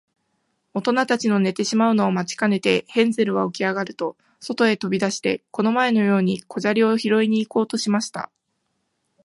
[0.73, 8.31] おとなたちの寝てしまうのを待ちかねて、ヘンゼルはおきあがると、そとへとび出して、この前のように小砂利をひろいに行こうとしました。